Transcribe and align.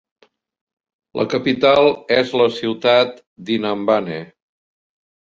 La 1.19 1.25
capital 1.33 1.89
és 2.15 2.31
la 2.41 2.47
ciutat 2.59 3.11
d'Inhambane. 3.51 4.17